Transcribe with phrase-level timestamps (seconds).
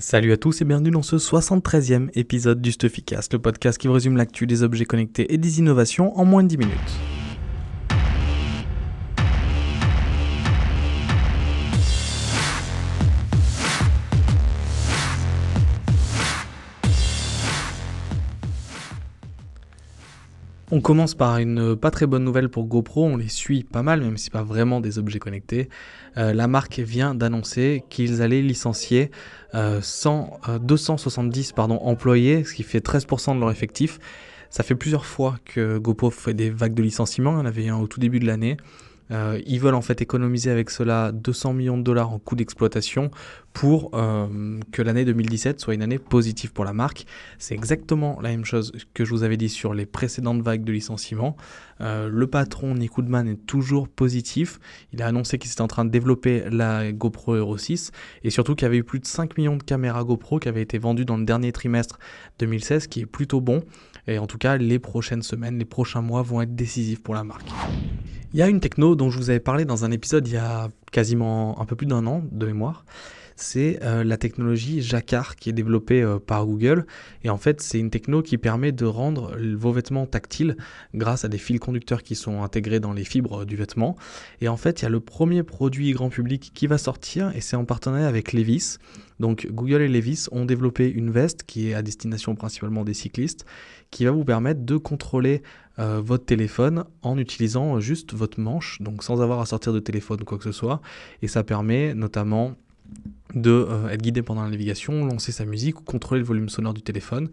[0.00, 4.16] Salut à tous et bienvenue dans ce 73e épisode du Stuffycast, le podcast qui résume
[4.16, 7.17] l'actu des objets connectés et des innovations en moins de 10 minutes.
[20.70, 24.02] On commence par une pas très bonne nouvelle pour GoPro, on les suit pas mal,
[24.02, 25.70] même si c'est pas vraiment des objets connectés.
[26.18, 29.10] Euh, la marque vient d'annoncer qu'ils allaient licencier
[29.54, 33.98] 100, euh, 270 euh, employés, ce qui fait 13% de leur effectif.
[34.50, 37.68] Ça fait plusieurs fois que GoPro fait des vagues de licenciements, il y en avait
[37.68, 38.58] un au tout début de l'année.
[39.10, 43.10] Euh, ils veulent en fait économiser avec cela 200 millions de dollars en coûts d'exploitation
[43.52, 47.06] pour euh, que l'année 2017 soit une année positive pour la marque.
[47.38, 50.72] C'est exactement la même chose que je vous avais dit sur les précédentes vagues de
[50.72, 51.36] licenciements.
[51.80, 54.60] Euh, le patron Nick Woodman est toujours positif.
[54.92, 57.92] Il a annoncé qu'il était en train de développer la GoPro Hero 6
[58.24, 60.62] et surtout qu'il y avait eu plus de 5 millions de caméras GoPro qui avaient
[60.62, 61.98] été vendues dans le dernier trimestre
[62.38, 63.62] 2016, qui est plutôt bon.
[64.06, 67.24] Et en tout cas, les prochaines semaines, les prochains mois vont être décisifs pour la
[67.24, 67.48] marque.
[68.32, 70.36] Il y a une techno dont je vous avais parlé dans un épisode il y
[70.36, 72.84] a quasiment un peu plus d'un an de mémoire.
[73.40, 76.86] C'est euh, la technologie Jacquard qui est développée euh, par Google.
[77.22, 80.56] Et en fait, c'est une techno qui permet de rendre vos vêtements tactiles
[80.92, 83.96] grâce à des fils conducteurs qui sont intégrés dans les fibres du vêtement.
[84.40, 87.40] Et en fait, il y a le premier produit grand public qui va sortir et
[87.40, 88.78] c'est en partenariat avec Levis.
[89.20, 93.46] Donc Google et Levis ont développé une veste qui est à destination principalement des cyclistes,
[93.92, 95.42] qui va vous permettre de contrôler
[95.78, 100.22] euh, votre téléphone en utilisant juste votre manche, donc sans avoir à sortir de téléphone
[100.22, 100.80] ou quoi que ce soit.
[101.22, 102.56] Et ça permet notamment
[103.34, 106.72] de euh, être guidé pendant la navigation, lancer sa musique ou contrôler le volume sonore
[106.72, 107.28] du téléphone.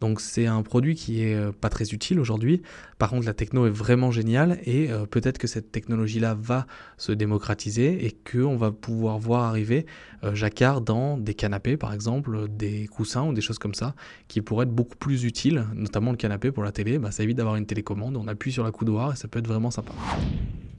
[0.00, 2.62] Donc c'est un produit qui est euh, pas très utile aujourd'hui.
[2.98, 6.66] Par contre la techno est vraiment géniale et euh, peut-être que cette technologie là va
[6.96, 9.86] se démocratiser et que on va pouvoir voir arriver
[10.32, 13.94] Jacquard dans des canapés par exemple, des coussins ou des choses comme ça
[14.26, 16.98] qui pourraient être beaucoup plus utiles, notamment le canapé pour la télé.
[16.98, 19.46] Bah, ça évite d'avoir une télécommande, on appuie sur la coudoir et ça peut être
[19.46, 19.92] vraiment sympa.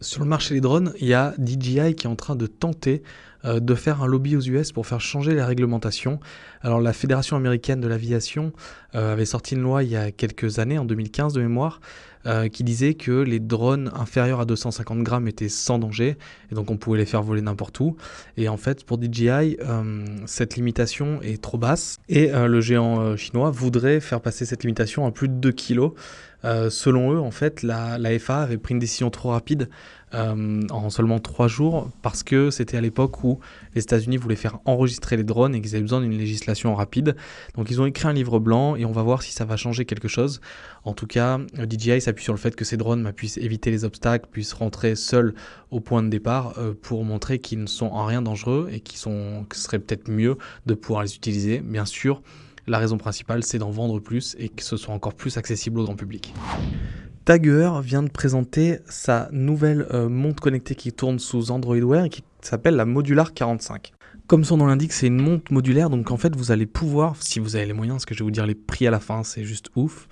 [0.02, 3.04] Sur le marché des drones, il y a DJI qui est en train de tenter
[3.48, 6.20] euh, de faire un lobby aux US pour faire changer les réglementations.
[6.62, 8.52] Alors la Fédération américaine de l'aviation
[8.96, 11.80] euh, avait sorti une loi il y a quelques années, en 2015 de mémoire,
[12.26, 16.18] euh, qui disait que les drones inférieurs à 250 grammes étaient sans danger,
[16.52, 17.96] et donc on pouvait les faire voler n'importe où.
[18.36, 19.58] Et en fait, pour DJI,
[20.26, 25.12] cette limitation est trop basse, et le géant chinois voudrait faire passer cette limitation à
[25.12, 25.92] plus de 2 kg.
[26.70, 29.70] selon eux, en fait, la, la avait pris une décision trop rapide
[30.14, 33.40] euh, en seulement trois jours parce que c'était à l'époque où
[33.76, 37.16] les États-Unis voulaient faire enregistrer les drones et qu'ils avaient besoin d'une législation rapide.
[37.56, 39.84] Donc ils ont écrit un livre blanc et on va voir si ça va changer
[39.84, 40.40] quelque chose.
[40.86, 44.30] En tout cas, DJI s'appuie sur le fait que ces drones puissent éviter les obstacles,
[44.32, 45.34] puissent rentrer seuls
[45.72, 49.00] au point de départ euh, pour montrer qu'ils ne sont en rien dangereux et qu'ils
[49.00, 51.60] sont, que ce serait peut-être mieux de pouvoir les utiliser.
[51.60, 52.22] Bien sûr,
[52.66, 55.84] la raison principale, c'est d'en vendre plus et que ce soit encore plus accessible au
[55.84, 56.34] grand public.
[57.28, 62.10] Tagger vient de présenter sa nouvelle euh, montre connectée qui tourne sous Android Wear et
[62.10, 63.92] qui s'appelle la Modular 45.
[64.28, 67.40] Comme son nom l'indique, c'est une montre modulaire, donc en fait vous allez pouvoir, si
[67.40, 69.24] vous avez les moyens, parce que je vais vous dire les prix à la fin,
[69.24, 70.08] c'est juste ouf,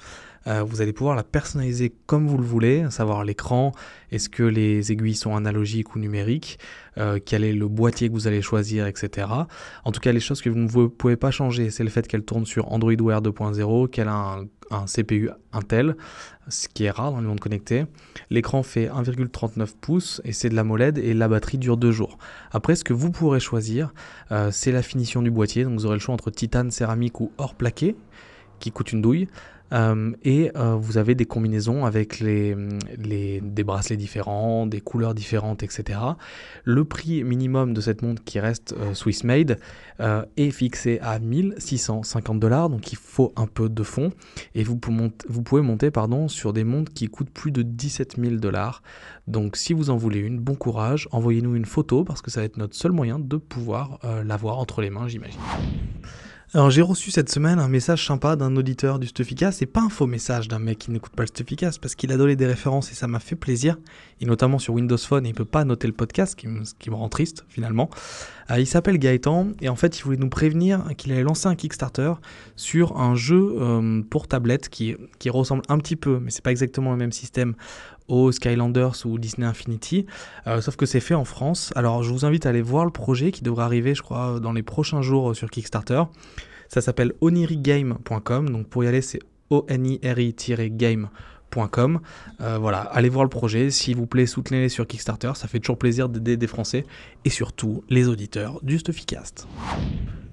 [0.47, 3.71] euh, vous allez pouvoir la personnaliser comme vous le voulez, à savoir l'écran,
[4.11, 6.59] est-ce que les aiguilles sont analogiques ou numériques,
[6.97, 9.27] euh, quel est le boîtier que vous allez choisir, etc.
[9.83, 12.23] En tout cas, les choses que vous ne pouvez pas changer, c'est le fait qu'elle
[12.23, 14.39] tourne sur Android Wear 2.0, qu'elle a
[14.71, 15.95] un, CPU Intel,
[16.47, 17.85] ce qui est rare dans le monde connecté.
[18.29, 22.17] L'écran fait 1,39 pouces et c'est de la MOLED et la batterie dure 2 jours.
[22.51, 23.93] Après, ce que vous pourrez choisir,
[24.31, 25.63] euh, c'est la finition du boîtier.
[25.63, 27.95] Donc vous aurez le choix entre titane, céramique ou or plaqué,
[28.59, 29.27] qui coûte une douille.
[29.73, 32.55] Euh, et euh, vous avez des combinaisons avec les,
[32.97, 35.99] des bracelets différents, des couleurs différentes, etc.
[36.63, 39.59] Le prix minimum de cette montre qui reste euh, Swiss Made
[40.35, 44.11] est fixé à 1650 dollars, donc il faut un peu de fonds.
[44.53, 44.77] Et vous,
[45.29, 48.83] vous pouvez monter pardon, sur des montres qui coûtent plus de 17 000 dollars.
[49.27, 52.45] Donc si vous en voulez une, bon courage, envoyez-nous une photo parce que ça va
[52.45, 55.39] être notre seul moyen de pouvoir l'avoir entre les mains, j'imagine.
[56.55, 59.51] Alors j'ai reçu cette semaine un message sympa d'un auditeur du Stuffika.
[59.51, 62.17] C'est pas un faux message d'un mec qui n'écoute pas le Stuffika, parce qu'il a
[62.17, 63.77] donné des références et ça m'a fait plaisir.
[64.21, 67.09] Et notamment sur Windows Phone, il peut pas noter le podcast, ce qui me, rend
[67.09, 67.89] triste finalement.
[68.51, 71.55] Euh, il s'appelle Gaëtan et en fait il voulait nous prévenir qu'il allait lancer un
[71.55, 72.13] Kickstarter
[72.55, 76.51] sur un jeu euh, pour tablette qui, qui ressemble un petit peu, mais c'est pas
[76.51, 77.55] exactement le même système
[78.07, 80.05] aux Skylanders ou Disney Infinity,
[80.47, 81.73] euh, sauf que c'est fait en France.
[81.75, 84.53] Alors je vous invite à aller voir le projet qui devrait arriver, je crois, dans
[84.53, 86.03] les prochains jours sur Kickstarter.
[86.67, 89.19] Ça s'appelle onirigame.com, donc pour y aller c'est
[89.49, 91.99] O-N-I-R-I-game.com.
[92.41, 95.77] Euh, voilà, allez voir le projet, s'il vous plaît, soutenez-les sur Kickstarter, ça fait toujours
[95.77, 96.85] plaisir d'aider des Français
[97.23, 99.47] et surtout les auditeurs du Stuffycast.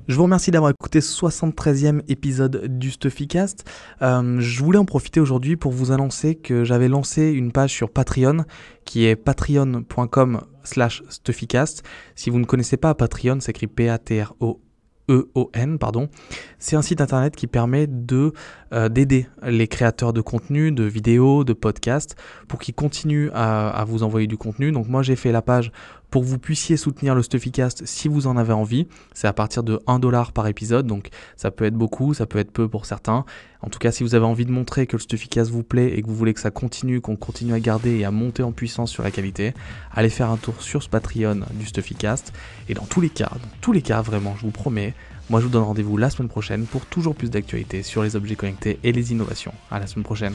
[0.09, 3.65] Je vous remercie d'avoir écouté ce 73e épisode du Stuffycast.
[4.03, 7.89] Euh, je voulais en profiter aujourd'hui pour vous annoncer que j'avais lancé une page sur
[7.89, 8.45] Patreon
[8.85, 11.85] qui est patreon.com slash Stuffycast.
[12.17, 14.61] Si vous ne connaissez pas Patreon, c'est écrit P-A-T-R-O
[15.09, 16.09] EON, pardon.
[16.59, 18.33] C'est un site internet qui permet de
[18.73, 22.17] euh, d'aider les créateurs de contenu, de vidéos, de podcasts,
[22.49, 24.73] pour qu'ils continuent à, à, vous envoyer du contenu.
[24.73, 25.73] Donc moi j'ai fait la page
[26.13, 28.87] pour que vous puissiez soutenir le Stuffycast si vous en avez envie.
[29.15, 32.39] C'est à partir de 1$ dollar par épisode, donc ça peut être beaucoup, ça peut
[32.39, 33.25] être peu pour certains.
[33.63, 36.03] En tout cas, si vous avez envie de montrer que le Stuffycast vous plaît et
[36.03, 38.91] que vous voulez que ça continue, qu'on continue à garder et à monter en puissance
[38.91, 39.55] sur la qualité,
[39.91, 42.35] allez faire un tour sur ce Patreon du Stuffycast.
[42.69, 44.93] Et dans tous les cas, dans tous les cas, vraiment, je vous promets,
[45.31, 48.37] moi je vous donne rendez-vous la semaine prochaine pour toujours plus d'actualités sur les objets
[48.37, 49.55] connectés et les innovations.
[49.71, 50.35] À la semaine prochaine.